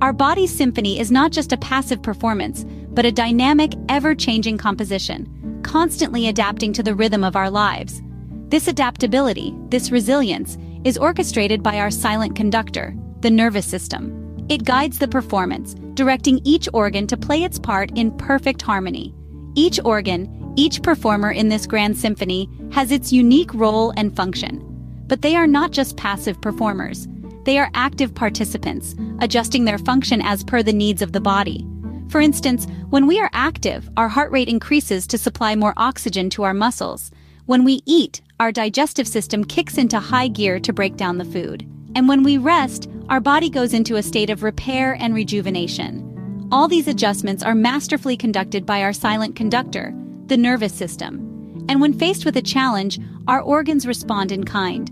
Our 0.00 0.12
body's 0.12 0.52
symphony 0.52 0.98
is 0.98 1.12
not 1.12 1.30
just 1.30 1.52
a 1.52 1.58
passive 1.58 2.02
performance, 2.02 2.64
but 2.90 3.06
a 3.06 3.12
dynamic, 3.12 3.74
ever-changing 3.88 4.58
composition 4.58 5.32
constantly 5.66 6.28
adapting 6.28 6.72
to 6.72 6.82
the 6.82 6.94
rhythm 6.94 7.24
of 7.24 7.34
our 7.34 7.50
lives. 7.50 8.00
This 8.48 8.68
adaptability, 8.68 9.52
this 9.68 9.90
resilience, 9.90 10.56
is 10.84 10.96
orchestrated 10.96 11.60
by 11.60 11.80
our 11.80 11.90
silent 11.90 12.36
conductor, 12.36 12.94
the 13.20 13.30
nervous 13.30 13.66
system. 13.66 14.46
It 14.48 14.64
guides 14.64 15.00
the 15.00 15.08
performance, 15.08 15.74
directing 15.94 16.40
each 16.44 16.68
organ 16.72 17.08
to 17.08 17.16
play 17.16 17.42
its 17.42 17.58
part 17.58 17.90
in 17.98 18.16
perfect 18.16 18.62
harmony. 18.62 19.12
Each 19.56 19.80
organ, 19.84 20.54
each 20.54 20.82
performer 20.82 21.32
in 21.32 21.48
this 21.48 21.66
grand 21.66 21.98
symphony 21.98 22.48
has 22.70 22.92
its 22.92 23.12
unique 23.12 23.52
role 23.52 23.92
and 23.96 24.14
function. 24.14 24.62
But 25.08 25.22
they 25.22 25.34
are 25.34 25.48
not 25.48 25.72
just 25.72 25.96
passive 25.96 26.40
performers. 26.40 27.08
They 27.44 27.58
are 27.58 27.70
active 27.74 28.14
participants, 28.14 28.94
adjusting 29.20 29.64
their 29.64 29.78
function 29.78 30.22
as 30.22 30.44
per 30.44 30.62
the 30.62 30.72
needs 30.72 31.02
of 31.02 31.10
the 31.10 31.20
body. 31.20 31.66
For 32.08 32.20
instance, 32.20 32.66
when 32.90 33.06
we 33.06 33.18
are 33.20 33.30
active, 33.32 33.90
our 33.96 34.08
heart 34.08 34.30
rate 34.30 34.48
increases 34.48 35.06
to 35.08 35.18
supply 35.18 35.54
more 35.54 35.74
oxygen 35.76 36.30
to 36.30 36.44
our 36.44 36.54
muscles. 36.54 37.10
When 37.46 37.64
we 37.64 37.82
eat, 37.84 38.20
our 38.38 38.52
digestive 38.52 39.08
system 39.08 39.44
kicks 39.44 39.78
into 39.78 39.98
high 39.98 40.28
gear 40.28 40.60
to 40.60 40.72
break 40.72 40.96
down 40.96 41.18
the 41.18 41.24
food. 41.24 41.66
And 41.94 42.08
when 42.08 42.22
we 42.22 42.38
rest, 42.38 42.88
our 43.08 43.20
body 43.20 43.48
goes 43.48 43.72
into 43.72 43.96
a 43.96 44.02
state 44.02 44.30
of 44.30 44.42
repair 44.42 44.96
and 45.00 45.14
rejuvenation. 45.14 46.48
All 46.52 46.68
these 46.68 46.88
adjustments 46.88 47.42
are 47.42 47.54
masterfully 47.54 48.16
conducted 48.16 48.66
by 48.66 48.82
our 48.82 48.92
silent 48.92 49.34
conductor, 49.34 49.92
the 50.26 50.36
nervous 50.36 50.72
system. 50.72 51.64
And 51.68 51.80
when 51.80 51.92
faced 51.92 52.24
with 52.24 52.36
a 52.36 52.42
challenge, 52.42 53.00
our 53.26 53.40
organs 53.40 53.86
respond 53.86 54.30
in 54.30 54.44
kind. 54.44 54.90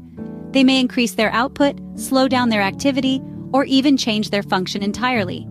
They 0.52 0.64
may 0.64 0.80
increase 0.80 1.14
their 1.14 1.30
output, 1.30 1.78
slow 1.96 2.26
down 2.26 2.48
their 2.48 2.62
activity, 2.62 3.20
or 3.52 3.64
even 3.64 3.96
change 3.96 4.30
their 4.30 4.42
function 4.42 4.82
entirely. 4.82 5.46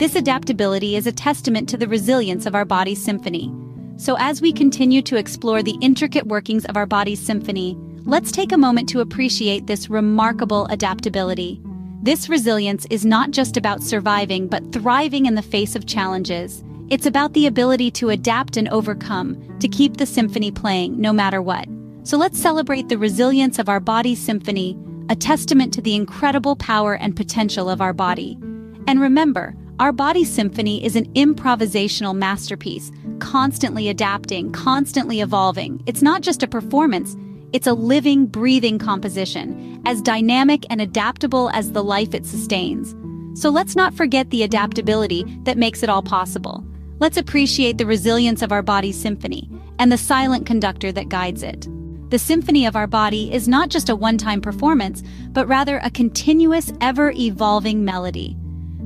This 0.00 0.16
adaptability 0.16 0.96
is 0.96 1.06
a 1.06 1.12
testament 1.12 1.68
to 1.68 1.76
the 1.76 1.86
resilience 1.86 2.46
of 2.46 2.54
our 2.54 2.64
body's 2.64 3.04
symphony. 3.04 3.52
So 3.98 4.16
as 4.18 4.40
we 4.40 4.50
continue 4.50 5.02
to 5.02 5.16
explore 5.16 5.62
the 5.62 5.76
intricate 5.82 6.26
workings 6.26 6.64
of 6.64 6.76
our 6.78 6.86
body's 6.86 7.20
symphony, 7.20 7.76
let's 8.06 8.32
take 8.32 8.50
a 8.50 8.56
moment 8.56 8.88
to 8.88 9.00
appreciate 9.00 9.66
this 9.66 9.90
remarkable 9.90 10.64
adaptability. 10.70 11.60
This 12.02 12.30
resilience 12.30 12.86
is 12.88 13.04
not 13.04 13.30
just 13.30 13.58
about 13.58 13.82
surviving 13.82 14.48
but 14.48 14.72
thriving 14.72 15.26
in 15.26 15.34
the 15.34 15.42
face 15.42 15.76
of 15.76 15.84
challenges. 15.84 16.64
It's 16.88 17.04
about 17.04 17.34
the 17.34 17.46
ability 17.46 17.90
to 17.90 18.08
adapt 18.08 18.56
and 18.56 18.70
overcome, 18.70 19.58
to 19.58 19.68
keep 19.68 19.98
the 19.98 20.06
symphony 20.06 20.50
playing 20.50 20.98
no 20.98 21.12
matter 21.12 21.42
what. 21.42 21.68
So 22.04 22.16
let's 22.16 22.40
celebrate 22.40 22.88
the 22.88 22.96
resilience 22.96 23.58
of 23.58 23.68
our 23.68 23.80
body's 23.80 24.18
symphony, 24.18 24.78
a 25.10 25.14
testament 25.14 25.74
to 25.74 25.82
the 25.82 25.94
incredible 25.94 26.56
power 26.56 26.94
and 26.94 27.14
potential 27.14 27.68
of 27.68 27.82
our 27.82 27.92
body. 27.92 28.38
And 28.86 28.98
remember, 28.98 29.54
our 29.80 29.92
body 29.92 30.24
symphony 30.24 30.84
is 30.84 30.94
an 30.94 31.10
improvisational 31.14 32.14
masterpiece, 32.14 32.92
constantly 33.18 33.88
adapting, 33.88 34.52
constantly 34.52 35.20
evolving. 35.20 35.82
It's 35.86 36.02
not 36.02 36.20
just 36.20 36.42
a 36.42 36.48
performance, 36.48 37.16
it's 37.54 37.66
a 37.66 37.72
living, 37.72 38.26
breathing 38.26 38.78
composition, 38.78 39.80
as 39.86 40.02
dynamic 40.02 40.66
and 40.68 40.82
adaptable 40.82 41.48
as 41.54 41.72
the 41.72 41.82
life 41.82 42.12
it 42.12 42.26
sustains. 42.26 42.94
So 43.40 43.48
let's 43.48 43.74
not 43.74 43.94
forget 43.94 44.28
the 44.28 44.42
adaptability 44.42 45.24
that 45.44 45.56
makes 45.56 45.82
it 45.82 45.88
all 45.88 46.02
possible. 46.02 46.62
Let's 46.98 47.16
appreciate 47.16 47.78
the 47.78 47.86
resilience 47.86 48.42
of 48.42 48.52
our 48.52 48.62
body 48.62 48.92
symphony 48.92 49.48
and 49.78 49.90
the 49.90 49.96
silent 49.96 50.44
conductor 50.44 50.92
that 50.92 51.08
guides 51.08 51.42
it. 51.42 51.66
The 52.10 52.18
symphony 52.18 52.66
of 52.66 52.76
our 52.76 52.86
body 52.86 53.32
is 53.32 53.48
not 53.48 53.70
just 53.70 53.88
a 53.88 53.96
one-time 53.96 54.42
performance, 54.42 55.02
but 55.30 55.48
rather 55.48 55.78
a 55.78 55.90
continuous, 55.90 56.70
ever-evolving 56.82 57.82
melody. 57.82 58.36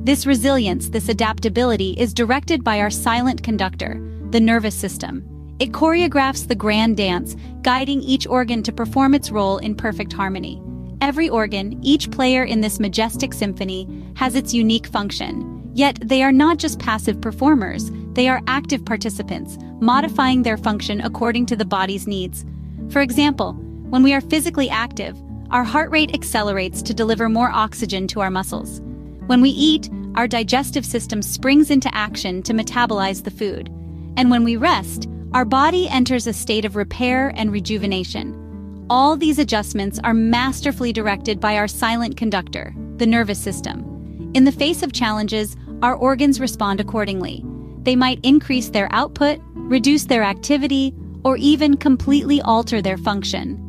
This 0.05 0.27
resilience, 0.27 0.89
this 0.89 1.09
adaptability, 1.09 1.93
is 1.93 2.13
directed 2.13 2.63
by 2.63 2.79
our 2.79 2.91
silent 2.91 3.41
conductor, 3.41 3.99
the 4.29 4.39
nervous 4.39 4.75
system. 4.75 5.25
It 5.57 5.71
choreographs 5.71 6.47
the 6.47 6.53
grand 6.53 6.95
dance, 6.95 7.35
guiding 7.63 8.03
each 8.03 8.27
organ 8.27 8.61
to 8.61 8.71
perform 8.71 9.15
its 9.15 9.31
role 9.31 9.57
in 9.57 9.73
perfect 9.73 10.13
harmony. 10.13 10.61
Every 11.01 11.27
organ, 11.27 11.79
each 11.81 12.11
player 12.11 12.43
in 12.43 12.61
this 12.61 12.79
majestic 12.79 13.33
symphony, 13.33 13.87
has 14.15 14.35
its 14.35 14.53
unique 14.53 14.85
function. 14.85 15.71
Yet 15.73 15.97
they 16.03 16.21
are 16.21 16.31
not 16.31 16.59
just 16.59 16.77
passive 16.77 17.19
performers, 17.19 17.89
they 18.13 18.27
are 18.27 18.43
active 18.45 18.85
participants, 18.85 19.57
modifying 19.81 20.43
their 20.43 20.57
function 20.57 21.01
according 21.01 21.47
to 21.47 21.55
the 21.55 21.65
body's 21.65 22.05
needs. 22.05 22.45
For 22.91 23.01
example, 23.01 23.53
when 23.89 24.03
we 24.03 24.13
are 24.13 24.21
physically 24.21 24.69
active, 24.69 25.17
our 25.49 25.63
heart 25.63 25.89
rate 25.89 26.13
accelerates 26.13 26.83
to 26.83 26.93
deliver 26.93 27.27
more 27.27 27.49
oxygen 27.49 28.07
to 28.09 28.21
our 28.21 28.29
muscles. 28.29 28.83
When 29.27 29.41
we 29.41 29.49
eat, 29.49 29.89
our 30.13 30.27
digestive 30.27 30.85
system 30.85 31.21
springs 31.21 31.71
into 31.71 31.93
action 31.95 32.43
to 32.43 32.53
metabolize 32.53 33.23
the 33.23 33.31
food. 33.31 33.69
And 34.17 34.29
when 34.29 34.43
we 34.43 34.55
rest, 34.55 35.09
our 35.33 35.45
body 35.45 35.89
enters 35.89 36.27
a 36.27 36.33
state 36.33 36.63
of 36.63 36.75
repair 36.75 37.33
and 37.35 37.51
rejuvenation. 37.51 38.85
All 38.87 39.17
these 39.17 39.39
adjustments 39.39 39.99
are 40.03 40.13
masterfully 40.13 40.93
directed 40.93 41.39
by 41.39 41.57
our 41.57 41.67
silent 41.67 42.17
conductor, 42.17 42.73
the 42.97 43.07
nervous 43.07 43.39
system. 43.39 44.31
In 44.35 44.45
the 44.45 44.51
face 44.51 44.83
of 44.83 44.93
challenges, 44.93 45.57
our 45.81 45.95
organs 45.95 46.39
respond 46.39 46.79
accordingly. 46.79 47.43
They 47.81 47.95
might 47.95 48.19
increase 48.23 48.69
their 48.69 48.87
output, 48.91 49.39
reduce 49.55 50.03
their 50.03 50.23
activity, 50.23 50.93
or 51.23 51.35
even 51.37 51.77
completely 51.77 52.41
alter 52.41 52.79
their 52.79 52.97
function. 52.97 53.59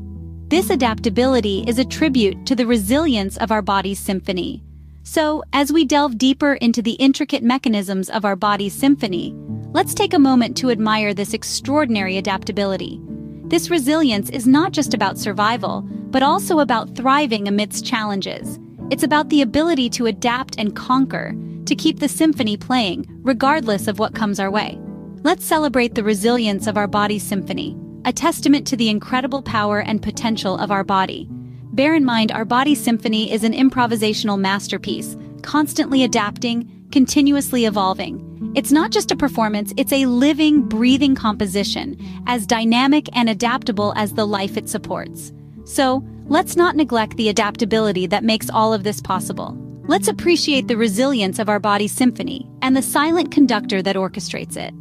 This 0.48 0.68
adaptability 0.68 1.64
is 1.66 1.78
a 1.78 1.84
tribute 1.84 2.44
to 2.44 2.54
the 2.54 2.66
resilience 2.66 3.38
of 3.38 3.50
our 3.50 3.62
body's 3.62 3.98
symphony. 3.98 4.62
So, 5.08 5.44
as 5.52 5.72
we 5.72 5.84
delve 5.84 6.18
deeper 6.18 6.54
into 6.54 6.82
the 6.82 6.94
intricate 6.94 7.44
mechanisms 7.44 8.10
of 8.10 8.25
our 8.25 8.34
body's 8.34 8.75
symphony, 8.75 9.32
let's 9.72 9.94
take 9.94 10.12
a 10.12 10.18
moment 10.18 10.56
to 10.56 10.70
admire 10.70 11.14
this 11.14 11.32
extraordinary 11.32 12.18
adaptability. 12.18 13.00
This 13.44 13.70
resilience 13.70 14.30
is 14.30 14.48
not 14.48 14.72
just 14.72 14.94
about 14.94 15.16
survival, 15.16 15.82
but 16.10 16.25
also 16.25 16.58
about 16.58 16.96
thriving 16.96 17.46
amidst 17.46 17.86
challenges. 17.86 18.58
It's 18.90 19.04
about 19.04 19.28
the 19.28 19.42
ability 19.42 19.90
to 19.90 20.06
adapt 20.06 20.58
and 20.58 20.75
conquer, 20.75 21.36
to 21.66 21.76
keep 21.76 22.00
the 22.00 22.08
symphony 22.08 22.56
playing, 22.56 23.06
regardless 23.22 23.86
of 23.86 24.00
what 24.00 24.16
comes 24.16 24.40
our 24.40 24.50
way. 24.50 24.76
Let's 25.22 25.44
celebrate 25.44 25.94
the 25.94 26.02
resilience 26.02 26.66
of 26.66 26.76
our 26.76 26.88
body's 26.88 27.22
symphony, 27.22 27.78
a 28.04 28.12
testament 28.12 28.66
to 28.66 28.76
the 28.76 28.88
incredible 28.88 29.42
power 29.42 29.78
and 29.80 30.02
potential 30.02 30.58
of 30.58 30.72
our 30.72 30.82
body. 30.82 31.28
Bear 31.76 31.95
in 31.95 32.06
mind, 32.06 32.33
our 32.33 32.47
body 32.47 32.75
symphony 32.75 33.30
is 33.30 33.45
an 33.45 33.52
improvisational 33.52 34.38
masterpiece, 34.38 35.14
constantly 35.42 36.04
adapting, 36.04 36.87
continuously 36.90 37.66
evolving. 37.66 38.50
It's 38.56 38.73
not 38.73 38.90
just 38.90 39.11
a 39.12 39.16
performance, 39.16 39.75
it's 39.76 39.92
a 39.92 40.06
living, 40.06 40.62
breathing 40.62 41.14
composition, 41.14 41.99
as 42.26 42.47
dynamic 42.47 43.14
and 43.14 43.28
adaptable 43.28 43.92
as 43.95 44.14
the 44.14 44.26
life 44.26 44.56
it 44.56 44.71
supports. 44.71 45.35
So, 45.66 46.02
let's 46.28 46.56
not 46.56 46.76
neglect 46.76 47.18
the 47.18 47.28
adaptability 47.28 48.06
that 48.06 48.25
makes 48.25 48.49
all 48.49 48.73
of 48.73 48.83
this 48.83 49.02
possible. 49.02 49.54
Let's 49.87 50.09
appreciate 50.09 50.68
the 50.68 50.78
resilience 50.78 51.38
of 51.38 51.50
our 51.50 51.61
body 51.61 51.88
symphony 51.88 52.49
and 52.62 52.75
the 52.75 52.80
silent 52.80 53.30
conductor 53.30 53.83
that 53.83 53.97
orchestrates 53.97 54.56
it. 54.56 54.73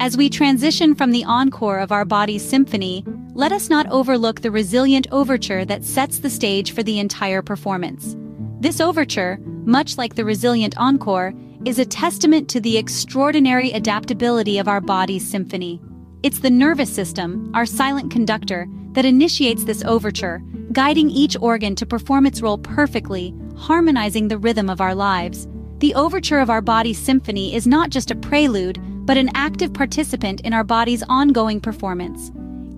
As 0.00 0.16
we 0.16 0.30
transition 0.30 0.94
from 0.94 1.10
the 1.10 1.24
encore 1.24 1.78
of 1.78 1.92
our 1.92 2.06
body's 2.06 2.42
symphony, 2.42 3.04
let 3.34 3.52
us 3.52 3.68
not 3.68 3.86
overlook 3.90 4.40
the 4.40 4.50
resilient 4.50 5.06
overture 5.12 5.66
that 5.66 5.84
sets 5.84 6.20
the 6.20 6.30
stage 6.30 6.72
for 6.72 6.82
the 6.82 6.98
entire 6.98 7.42
performance. 7.42 8.16
This 8.60 8.80
overture, 8.80 9.38
much 9.66 9.98
like 9.98 10.14
the 10.14 10.24
resilient 10.24 10.74
encore, 10.78 11.34
is 11.66 11.78
a 11.78 11.84
testament 11.84 12.48
to 12.48 12.62
the 12.62 12.78
extraordinary 12.78 13.72
adaptability 13.72 14.56
of 14.56 14.68
our 14.68 14.80
body's 14.80 15.28
symphony. 15.30 15.82
It's 16.22 16.40
the 16.40 16.48
nervous 16.48 16.90
system, 16.90 17.50
our 17.54 17.66
silent 17.66 18.10
conductor, 18.10 18.66
that 18.92 19.04
initiates 19.04 19.64
this 19.64 19.84
overture, 19.84 20.42
guiding 20.72 21.10
each 21.10 21.36
organ 21.42 21.76
to 21.76 21.84
perform 21.84 22.24
its 22.24 22.40
role 22.40 22.56
perfectly, 22.56 23.34
harmonizing 23.54 24.28
the 24.28 24.38
rhythm 24.38 24.70
of 24.70 24.80
our 24.80 24.94
lives. 24.94 25.46
The 25.80 25.94
overture 25.94 26.38
of 26.38 26.48
our 26.48 26.62
body's 26.62 26.98
symphony 26.98 27.54
is 27.54 27.66
not 27.66 27.90
just 27.90 28.10
a 28.10 28.16
prelude, 28.16 28.80
but 29.06 29.16
an 29.16 29.30
active 29.34 29.72
participant 29.72 30.40
in 30.42 30.52
our 30.52 30.64
body's 30.64 31.02
ongoing 31.08 31.60
performance. 31.60 32.30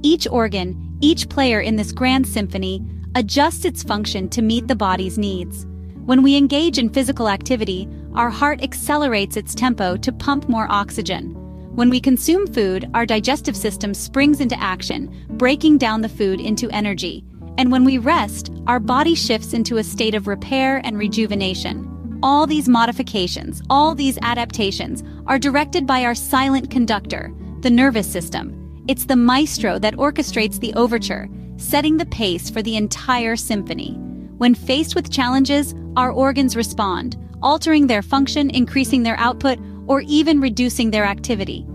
Each 0.02 0.26
organ, 0.28 0.96
each 1.00 1.28
player 1.28 1.60
in 1.60 1.76
this 1.76 1.92
grand 1.92 2.26
symphony, 2.26 2.84
adjusts 3.14 3.64
its 3.64 3.82
function 3.82 4.28
to 4.30 4.42
meet 4.42 4.68
the 4.68 4.76
body's 4.76 5.18
needs. 5.18 5.66
When 6.04 6.22
we 6.22 6.36
engage 6.36 6.78
in 6.78 6.88
physical 6.88 7.28
activity, 7.28 7.88
our 8.14 8.30
heart 8.30 8.62
accelerates 8.62 9.36
its 9.36 9.54
tempo 9.54 9.96
to 9.98 10.12
pump 10.12 10.48
more 10.48 10.66
oxygen. 10.70 11.34
When 11.76 11.90
we 11.90 12.00
consume 12.00 12.46
food, 12.46 12.90
our 12.94 13.06
digestive 13.06 13.56
system 13.56 13.94
springs 13.94 14.40
into 14.40 14.60
action, 14.60 15.24
breaking 15.30 15.78
down 15.78 16.02
the 16.02 16.08
food 16.08 16.40
into 16.40 16.70
energy. 16.70 17.24
And 17.58 17.70
when 17.70 17.84
we 17.84 17.98
rest, 17.98 18.50
our 18.66 18.80
body 18.80 19.14
shifts 19.14 19.52
into 19.52 19.76
a 19.76 19.84
state 19.84 20.14
of 20.14 20.26
repair 20.26 20.80
and 20.84 20.98
rejuvenation. 20.98 21.91
All 22.24 22.46
these 22.46 22.68
modifications, 22.68 23.62
all 23.68 23.96
these 23.96 24.16
adaptations, 24.22 25.02
are 25.26 25.40
directed 25.40 25.88
by 25.88 26.04
our 26.04 26.14
silent 26.14 26.70
conductor, 26.70 27.32
the 27.62 27.70
nervous 27.70 28.06
system. 28.06 28.84
It's 28.86 29.06
the 29.06 29.16
maestro 29.16 29.80
that 29.80 29.94
orchestrates 29.94 30.60
the 30.60 30.72
overture, 30.74 31.28
setting 31.56 31.96
the 31.96 32.06
pace 32.06 32.48
for 32.48 32.62
the 32.62 32.76
entire 32.76 33.34
symphony. 33.34 33.94
When 34.38 34.54
faced 34.54 34.94
with 34.94 35.10
challenges, 35.10 35.74
our 35.96 36.12
organs 36.12 36.54
respond, 36.54 37.16
altering 37.42 37.88
their 37.88 38.02
function, 38.02 38.50
increasing 38.50 39.02
their 39.02 39.18
output, 39.18 39.58
or 39.88 40.02
even 40.02 40.40
reducing 40.40 40.92
their 40.92 41.04
activity. 41.04 41.66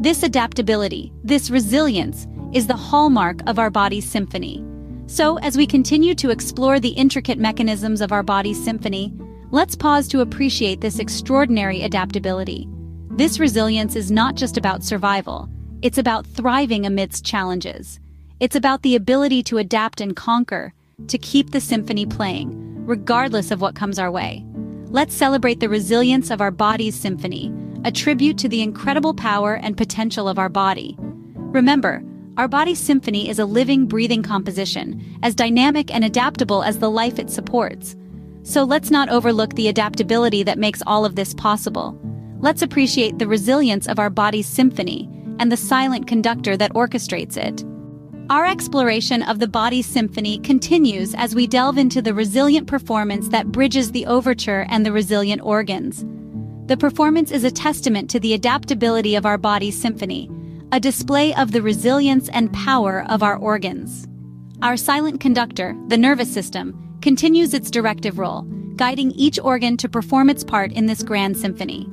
This 0.00 0.22
adaptability, 0.22 1.14
this 1.22 1.48
resilience, 1.48 2.26
is 2.52 2.66
the 2.66 2.76
hallmark 2.76 3.40
of 3.46 3.58
our 3.58 3.70
body's 3.70 4.08
symphony. 4.08 4.62
So, 5.06 5.38
as 5.38 5.56
we 5.56 5.66
continue 5.66 6.14
to 6.16 6.28
explore 6.28 6.78
the 6.78 6.90
intricate 6.90 7.38
mechanisms 7.38 8.02
of 8.02 8.12
our 8.12 8.22
body's 8.22 8.62
symphony, 8.62 9.14
let's 9.54 9.76
pause 9.76 10.08
to 10.08 10.20
appreciate 10.20 10.80
this 10.80 10.98
extraordinary 10.98 11.82
adaptability. 11.82 12.66
This 13.10 13.38
resilience 13.38 13.94
is 13.94 14.10
not 14.10 14.34
just 14.34 14.56
about 14.56 14.82
survival, 14.82 15.48
it's 15.80 15.96
about 15.96 16.26
thriving 16.26 16.84
amidst 16.84 17.24
challenges. 17.24 18.00
It's 18.40 18.56
about 18.56 18.82
the 18.82 18.96
ability 18.96 19.44
to 19.44 19.58
adapt 19.58 20.00
and 20.00 20.16
conquer, 20.16 20.74
to 21.06 21.18
keep 21.18 21.52
the 21.52 21.60
symphony 21.60 22.04
playing, 22.04 22.50
regardless 22.84 23.52
of 23.52 23.60
what 23.60 23.76
comes 23.76 23.96
our 23.96 24.10
way. 24.10 24.44
Let's 24.86 25.14
celebrate 25.14 25.60
the 25.60 25.68
resilience 25.68 26.32
of 26.32 26.40
our 26.40 26.50
body's 26.50 26.96
symphony, 26.96 27.54
a 27.84 27.92
tribute 27.92 28.38
to 28.38 28.48
the 28.48 28.60
incredible 28.60 29.14
power 29.14 29.54
and 29.54 29.76
potential 29.76 30.28
of 30.28 30.36
our 30.36 30.48
body. 30.48 30.96
Remember, 30.98 32.02
our 32.38 32.48
body's 32.48 32.80
symphony 32.80 33.28
is 33.28 33.38
a 33.38 33.46
living, 33.46 33.86
breathing 33.86 34.24
composition, 34.24 35.00
as 35.22 35.36
dynamic 35.36 35.94
and 35.94 36.04
adaptable 36.04 36.64
as 36.64 36.80
the 36.80 36.90
life 36.90 37.20
it 37.20 37.30
supports. 37.30 37.94
So 38.44 38.62
let's 38.62 38.90
not 38.90 39.08
overlook 39.08 39.54
the 39.54 39.68
adaptability 39.68 40.42
that 40.42 40.58
makes 40.58 40.82
all 40.86 41.06
of 41.06 41.16
this 41.16 41.32
possible. 41.32 41.98
Let's 42.40 42.60
appreciate 42.60 43.18
the 43.18 43.26
resilience 43.26 43.88
of 43.88 43.98
our 43.98 44.10
body's 44.10 44.46
symphony 44.46 45.08
and 45.38 45.50
the 45.50 45.56
silent 45.56 46.06
conductor 46.06 46.54
that 46.58 46.74
orchestrates 46.74 47.38
it. 47.38 47.64
Our 48.28 48.44
exploration 48.44 49.22
of 49.22 49.38
the 49.38 49.48
body's 49.48 49.86
symphony 49.86 50.38
continues 50.40 51.14
as 51.14 51.34
we 51.34 51.46
delve 51.46 51.78
into 51.78 52.02
the 52.02 52.12
resilient 52.12 52.66
performance 52.66 53.28
that 53.28 53.50
bridges 53.50 53.92
the 53.92 54.04
overture 54.04 54.66
and 54.68 54.84
the 54.84 54.92
resilient 54.92 55.40
organs. 55.42 56.04
The 56.68 56.76
performance 56.76 57.30
is 57.30 57.44
a 57.44 57.50
testament 57.50 58.10
to 58.10 58.20
the 58.20 58.34
adaptability 58.34 59.14
of 59.14 59.24
our 59.24 59.38
body's 59.38 59.80
symphony, 59.80 60.30
a 60.70 60.80
display 60.80 61.34
of 61.34 61.52
the 61.52 61.62
resilience 61.62 62.28
and 62.28 62.52
power 62.52 63.06
of 63.08 63.22
our 63.22 63.36
organs. 63.36 64.06
Our 64.60 64.76
silent 64.76 65.20
conductor, 65.20 65.74
the 65.88 65.98
nervous 65.98 66.32
system, 66.32 66.83
continues 67.04 67.52
its 67.52 67.70
directive 67.70 68.18
role, 68.18 68.46
guiding 68.76 69.10
each 69.10 69.38
organ 69.38 69.76
to 69.76 69.90
perform 69.90 70.30
its 70.30 70.42
part 70.42 70.72
in 70.72 70.86
this 70.86 71.02
grand 71.02 71.36
symphony. 71.36 71.86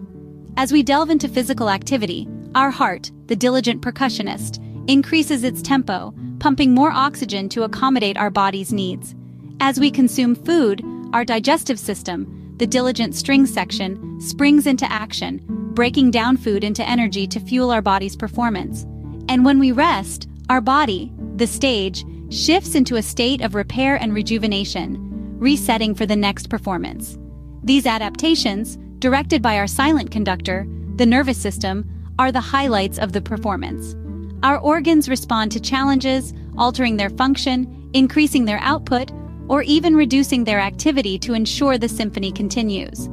As 0.56 0.72
we 0.72 0.84
delve 0.84 1.10
into 1.10 1.28
physical 1.28 1.70
activity, 1.70 2.30
our 2.56 2.72
heart, 2.72 3.12
the 3.26 3.36
diligent 3.36 3.82
percussionist, 3.82 4.64
increases 4.90 5.44
its 5.44 5.62
tempo, 5.62 6.14
pumping 6.40 6.74
more 6.74 6.92
oxygen 6.92 7.50
to 7.50 7.64
accommodate 7.64 8.16
our 8.16 8.30
body's 8.30 8.72
needs. 8.72 9.14
As 9.60 9.82
we 9.82 9.92
consume 9.92 10.34
food, 10.34 10.82
our 11.12 11.26
digestive 11.26 11.78
system, 11.78 12.56
the 12.56 12.66
diligent 12.66 13.14
string 13.14 13.46
section, 13.46 14.22
springs 14.22 14.66
into 14.66 14.90
action, 14.90 15.42
breaking 15.74 16.12
down 16.12 16.38
food 16.38 16.64
into 16.64 16.88
energy 16.88 17.28
to 17.28 17.42
fuel 17.42 17.70
our 17.70 17.82
body's 17.82 18.16
performance. 18.16 18.84
And 19.28 19.44
when 19.44 19.60
we 19.60 19.74
rest, 19.74 20.30
our 20.50 20.62
body, 20.62 21.12
the 21.36 21.48
stage, 21.48 22.06
shifts 22.32 22.76
into 22.76 22.96
a 22.96 23.02
state 23.02 23.42
of 23.42 23.56
repair 23.56 23.98
and 23.98 24.14
rejuvenation, 24.14 25.38
resetting 25.38 25.94
for 25.94 26.06
the 26.06 26.16
next 26.16 26.50
performance. 26.50 27.18
These 27.64 27.86
adaptations, 27.86 28.78
directed 29.00 29.42
by 29.42 29.58
our 29.58 29.68
silent 29.68 30.12
conductor, 30.12 30.66
the 30.96 31.06
nervous 31.06 31.38
system, 31.38 31.88
are 32.18 32.32
the 32.32 32.40
highlights 32.40 33.00
of 33.00 33.12
the 33.12 33.22
performance. 33.22 33.96
Our 34.44 34.58
organs 34.58 35.10
respond 35.10 35.52
to 35.52 35.60
challenges, 35.60 36.34
altering 36.58 36.98
their 36.98 37.10
function, 37.10 37.90
increasing 37.94 38.46
their 38.46 38.60
output, 38.60 39.12
or 39.48 39.62
even 39.64 39.96
reducing 39.96 40.44
their 40.44 40.60
activity 40.60 41.20
to 41.20 41.34
ensure 41.34 41.78
the 41.78 41.90
symphony 41.90 42.32
continues. 42.32 43.10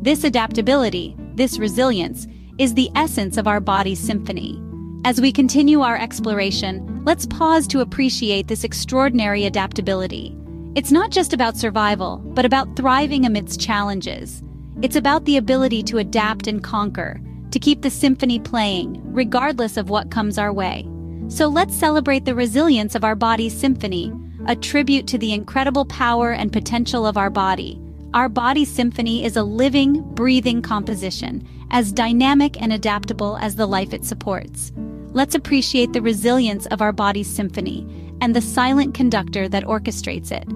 This 0.00 0.24
adaptability, 0.24 1.14
this 1.34 1.58
resilience, 1.58 2.26
is 2.58 2.74
the 2.74 2.90
essence 2.94 3.36
of 3.36 3.46
our 3.46 3.60
body's 3.60 4.00
symphony. 4.00 4.60
As 5.04 5.20
we 5.20 5.32
continue 5.32 5.80
our 5.80 5.96
exploration, 5.96 7.02
let's 7.04 7.26
pause 7.26 7.66
to 7.66 7.80
appreciate 7.80 8.46
this 8.46 8.62
extraordinary 8.62 9.46
adaptability. 9.46 10.36
It's 10.76 10.92
not 10.92 11.10
just 11.10 11.32
about 11.32 11.56
survival, 11.56 12.18
but 12.18 12.44
about 12.44 12.76
thriving 12.76 13.26
amidst 13.26 13.60
challenges. 13.60 14.44
It's 14.80 14.94
about 14.94 15.24
the 15.24 15.38
ability 15.38 15.82
to 15.84 15.98
adapt 15.98 16.46
and 16.46 16.62
conquer, 16.62 17.20
to 17.50 17.58
keep 17.58 17.82
the 17.82 17.90
symphony 17.90 18.38
playing, 18.38 19.02
regardless 19.12 19.76
of 19.76 19.90
what 19.90 20.12
comes 20.12 20.38
our 20.38 20.52
way. 20.52 20.88
So 21.26 21.48
let's 21.48 21.74
celebrate 21.74 22.24
the 22.24 22.36
resilience 22.36 22.94
of 22.94 23.02
our 23.02 23.16
body's 23.16 23.58
symphony, 23.58 24.12
a 24.46 24.54
tribute 24.54 25.08
to 25.08 25.18
the 25.18 25.32
incredible 25.32 25.84
power 25.86 26.30
and 26.30 26.52
potential 26.52 27.06
of 27.06 27.16
our 27.16 27.30
body. 27.30 27.82
Our 28.14 28.28
body 28.28 28.64
symphony 28.64 29.24
is 29.24 29.36
a 29.36 29.42
living, 29.42 30.02
breathing 30.14 30.62
composition, 30.62 31.48
as 31.72 31.90
dynamic 31.90 32.62
and 32.62 32.72
adaptable 32.72 33.36
as 33.38 33.56
the 33.56 33.66
life 33.66 33.92
it 33.92 34.04
supports. 34.04 34.70
Let's 35.12 35.34
appreciate 35.34 35.92
the 35.92 36.02
resilience 36.02 36.66
of 36.66 36.82
our 36.82 36.92
body's 36.92 37.28
symphony 37.28 37.86
and 38.20 38.34
the 38.34 38.40
silent 38.40 38.94
conductor 38.94 39.48
that 39.48 39.64
orchestrates 39.64 40.32
it. 40.32 40.46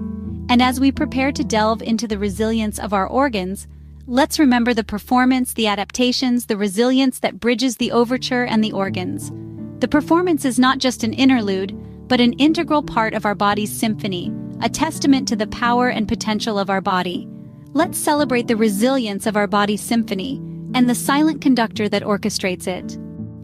And 0.49 0.61
as 0.61 0.79
we 0.79 0.91
prepare 0.91 1.31
to 1.31 1.43
delve 1.43 1.81
into 1.81 2.07
the 2.07 2.17
resilience 2.17 2.79
of 2.79 2.93
our 2.93 3.07
organs, 3.07 3.67
Let's 4.09 4.39
remember 4.39 4.73
the 4.73 4.85
performance, 4.85 5.51
the 5.51 5.67
adaptations, 5.67 6.45
the 6.45 6.55
resilience 6.55 7.19
that 7.19 7.41
bridges 7.41 7.75
the 7.75 7.91
overture 7.91 8.45
and 8.45 8.63
the 8.63 8.71
organs. 8.71 9.33
The 9.81 9.87
performance 9.89 10.45
is 10.45 10.57
not 10.57 10.77
just 10.77 11.03
an 11.03 11.11
interlude, 11.11 11.77
but 12.07 12.21
an 12.21 12.31
integral 12.33 12.81
part 12.81 13.13
of 13.13 13.25
our 13.25 13.35
body's 13.35 13.69
symphony, 13.69 14.31
a 14.61 14.69
testament 14.69 15.27
to 15.27 15.35
the 15.35 15.47
power 15.47 15.89
and 15.89 16.07
potential 16.07 16.57
of 16.57 16.69
our 16.69 16.79
body. 16.79 17.27
Let's 17.73 17.97
celebrate 17.97 18.47
the 18.47 18.55
resilience 18.55 19.25
of 19.25 19.35
our 19.35 19.45
body's 19.45 19.81
symphony 19.81 20.37
and 20.73 20.89
the 20.89 20.95
silent 20.95 21.41
conductor 21.41 21.89
that 21.89 22.03
orchestrates 22.03 22.65
it. 22.65 22.97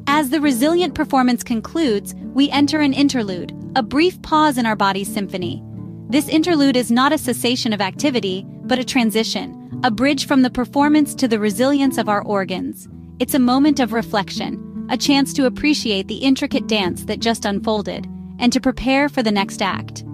As 0.07 0.29
the 0.29 0.41
resilient 0.41 0.95
performance 0.95 1.43
concludes, 1.43 2.13
we 2.33 2.49
enter 2.49 2.81
an 2.81 2.93
interlude, 2.93 3.53
a 3.75 3.83
brief 3.83 4.21
pause 4.21 4.57
in 4.57 4.65
our 4.65 4.75
body's 4.75 5.11
symphony. 5.11 5.63
This 6.09 6.27
interlude 6.27 6.75
is 6.75 6.91
not 6.91 7.13
a 7.13 7.17
cessation 7.17 7.73
of 7.73 7.81
activity, 7.81 8.45
but 8.47 8.79
a 8.79 8.83
transition 8.83 9.59
a 9.85 9.91
bridge 9.91 10.27
from 10.27 10.43
the 10.43 10.49
performance 10.49 11.13
to 11.13 11.27
the 11.27 11.39
resilience 11.39 11.97
of 11.97 12.07
our 12.07 12.23
organs. 12.23 12.87
It's 13.19 13.33
a 13.33 13.39
moment 13.39 13.81
of 13.81 13.91
reflection, 13.91 14.87
a 14.89 14.95
chance 14.95 15.33
to 15.33 15.45
appreciate 15.45 16.07
the 16.07 16.19
intricate 16.19 16.67
dance 16.67 17.03
that 17.03 17.19
just 17.19 17.43
unfolded, 17.43 18.07
and 18.39 18.53
to 18.53 18.61
prepare 18.61 19.09
for 19.09 19.21
the 19.21 19.31
next 19.31 19.61
act. 19.61 20.05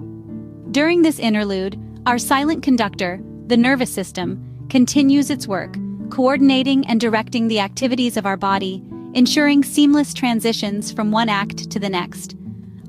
During 0.71 1.03
this 1.03 1.19
interlude, 1.19 1.79
our 2.07 2.17
silent 2.17 2.63
conductor, 2.63 3.21
the 3.45 3.57
nervous 3.57 3.93
system, 3.93 4.43
continues 4.69 5.29
its 5.29 5.47
work, 5.47 5.77
coordinating 6.09 6.87
and 6.87 6.99
directing 6.99 7.47
the 7.47 7.59
activities 7.59 8.17
of 8.17 8.25
our 8.25 8.37
body, 8.37 8.83
ensuring 9.13 9.63
seamless 9.63 10.13
transitions 10.13 10.91
from 10.91 11.11
one 11.11 11.29
act 11.29 11.69
to 11.71 11.79
the 11.79 11.89
next. 11.89 12.35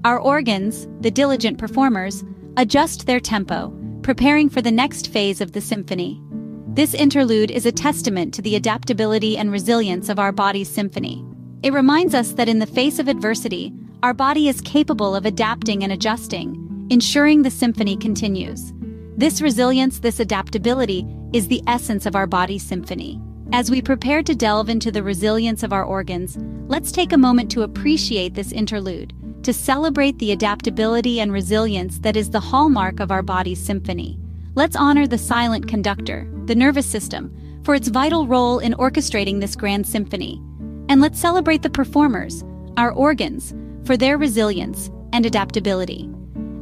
Our 0.05 0.19
organs, 0.19 0.89
the 1.01 1.11
diligent 1.11 1.59
performers, 1.59 2.25
adjust 2.57 3.07
their 3.07 3.21
tempo, 3.21 3.73
preparing 4.03 4.49
for 4.49 4.63
the 4.63 4.71
next 4.71 5.09
phase 5.13 5.41
of 5.41 5.53
the 5.53 5.61
symphony. 5.61 6.21
This 6.69 6.95
interlude 6.95 7.51
is 7.51 7.67
a 7.67 7.73
testament 7.73 8.33
to 8.35 8.43
the 8.43 8.57
adaptability 8.57 9.37
and 9.37 9.51
resilience 9.51 10.09
of 10.09 10.19
our 10.19 10.33
body's 10.33 10.69
symphony. 10.69 11.25
It 11.63 11.73
reminds 11.73 12.15
us 12.15 12.33
that 12.33 12.49
in 12.49 12.59
the 12.59 12.67
face 12.67 12.99
of 12.99 13.09
adversity, 13.09 13.73
our 14.03 14.15
body 14.15 14.49
is 14.49 14.61
capable 14.63 15.15
of 15.15 15.27
adapting 15.27 15.83
and 15.83 15.93
adjusting, 15.93 16.87
ensuring 16.91 17.43
the 17.43 17.51
symphony 17.51 17.97
continues. 17.97 18.73
This 19.17 19.43
resilience, 19.43 19.99
this 19.99 20.21
adaptability, 20.21 21.07
is 21.35 21.49
the 21.49 21.63
essence 21.67 22.07
of 22.07 22.17
our 22.17 22.27
body's 22.27 22.63
symphony. 22.63 23.21
As 23.53 23.69
we 23.69 23.83
prepare 23.83 24.23
to 24.23 24.35
delve 24.35 24.69
into 24.69 24.93
the 24.93 25.03
resilience 25.03 25.65
of 25.65 25.73
our 25.73 25.83
organs, 25.83 26.39
let's 26.69 26.93
take 26.93 27.13
a 27.13 27.19
moment 27.19 27.51
to 27.51 27.63
appreciate 27.63 28.33
this 28.33 28.53
interlude, 28.53 29.13
to 29.43 29.53
celebrate 29.53 30.17
the 30.21 30.31
adaptability 30.31 31.19
and 31.19 31.33
resilience 31.33 31.99
that 31.99 32.17
is 32.17 32.31
the 32.31 32.39
hallmark 32.39 33.01
of 33.01 33.11
our 33.11 33.23
body's 33.23 33.61
symphony. 33.61 34.21
Let's 34.55 34.77
honor 34.77 35.09
the 35.09 35.19
silent 35.19 35.67
conductor, 35.67 36.31
the 36.47 36.55
nervous 36.55 36.87
system, 36.87 37.35
for 37.65 37.75
its 37.75 37.89
vital 37.89 38.29
role 38.29 38.61
in 38.61 38.73
orchestrating 38.75 39.41
this 39.41 39.57
grand 39.57 39.85
symphony. 39.85 40.41
And 40.89 41.01
let's 41.01 41.19
celebrate 41.19 41.63
the 41.63 41.71
performers, 41.71 42.45
our 42.77 42.93
organs, 42.93 43.53
for 43.85 43.97
their 43.97 44.17
resilience 44.17 44.91
and 45.13 45.27
adaptability. 45.27 46.09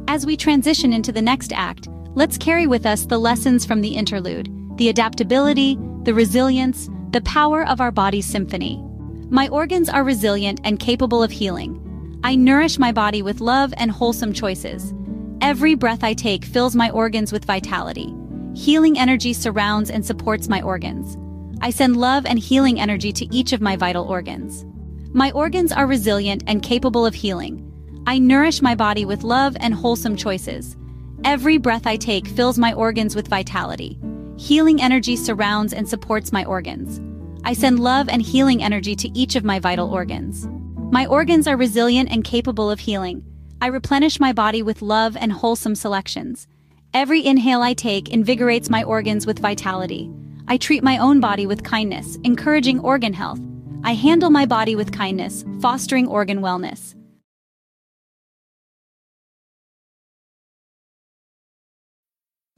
As 0.07 0.25
we 0.25 0.35
transition 0.35 0.91
into 0.91 1.11
the 1.11 1.21
next 1.21 1.53
act, 1.53 1.87
let's 2.15 2.37
carry 2.37 2.65
with 2.65 2.87
us 2.87 3.05
the 3.05 3.19
lessons 3.19 3.63
from 3.63 3.81
the 3.81 3.95
interlude, 3.95 4.51
the 4.77 4.89
adaptability, 4.89 5.77
the 6.03 6.13
resilience, 6.13 6.89
the 7.11 7.21
power 7.21 7.65
of 7.67 7.81
our 7.81 7.91
body's 7.91 8.25
symphony. 8.25 8.83
My 9.29 9.47
organs 9.49 9.89
are 9.89 10.03
resilient 10.03 10.61
and 10.63 10.79
capable 10.79 11.21
of 11.21 11.31
healing. 11.31 12.19
I 12.23 12.35
nourish 12.35 12.79
my 12.79 12.91
body 12.91 13.21
with 13.21 13.41
love 13.41 13.73
and 13.77 13.91
wholesome 13.91 14.33
choices. 14.33 14.93
Every 15.41 15.75
breath 15.75 16.03
I 16.03 16.13
take 16.13 16.45
fills 16.45 16.75
my 16.75 16.89
organs 16.89 17.31
with 17.31 17.45
vitality. 17.45 18.13
Healing 18.55 18.97
energy 18.97 19.33
surrounds 19.33 19.89
and 19.89 20.05
supports 20.05 20.49
my 20.49 20.61
organs. 20.61 21.17
I 21.61 21.69
send 21.69 21.97
love 21.97 22.25
and 22.25 22.39
healing 22.39 22.79
energy 22.79 23.11
to 23.13 23.35
each 23.35 23.53
of 23.53 23.61
my 23.61 23.75
vital 23.75 24.05
organs. 24.05 24.65
My 25.13 25.31
organs 25.31 25.71
are 25.71 25.87
resilient 25.87 26.43
and 26.47 26.63
capable 26.63 27.05
of 27.05 27.15
healing. 27.15 27.65
I 28.07 28.19
nourish 28.19 28.61
my 28.61 28.75
body 28.75 29.05
with 29.05 29.23
love 29.23 29.55
and 29.59 29.73
wholesome 29.73 30.15
choices. 30.15 30.75
Every 31.23 31.57
breath 31.57 31.85
I 31.85 31.97
take 31.97 32.27
fills 32.27 32.57
my 32.57 32.73
organs 32.73 33.15
with 33.15 33.27
vitality. 33.27 33.99
Healing 34.39 34.81
energy 34.81 35.17
surrounds 35.17 35.73
and 35.73 35.87
supports 35.87 36.31
my 36.31 36.45
organs. 36.45 37.01
I 37.43 37.51
send 37.51 37.81
love 37.81 38.07
and 38.07 38.21
healing 38.21 38.63
energy 38.63 38.95
to 38.95 39.09
each 39.09 39.35
of 39.35 39.43
my 39.43 39.59
vital 39.59 39.93
organs. 39.93 40.47
My 40.91 41.05
organs 41.05 41.45
are 41.45 41.57
resilient 41.57 42.09
and 42.09 42.23
capable 42.23 42.71
of 42.71 42.79
healing. 42.79 43.21
I 43.59 43.67
replenish 43.67 44.17
my 44.17 44.31
body 44.31 44.63
with 44.63 44.81
love 44.81 45.17
and 45.17 45.33
wholesome 45.33 45.75
selections. 45.75 46.47
Every 46.93 47.23
inhale 47.23 47.61
I 47.61 47.73
take 47.73 48.07
invigorates 48.07 48.69
my 48.69 48.81
organs 48.81 49.27
with 49.27 49.39
vitality. 49.39 50.09
I 50.47 50.55
treat 50.55 50.83
my 50.83 50.97
own 50.97 51.19
body 51.19 51.45
with 51.45 51.65
kindness, 51.65 52.17
encouraging 52.23 52.79
organ 52.79 53.13
health. 53.13 53.41
I 53.83 53.93
handle 53.93 54.29
my 54.29 54.45
body 54.45 54.77
with 54.77 54.93
kindness, 54.93 55.43
fostering 55.59 56.07
organ 56.07 56.39
wellness. 56.39 56.95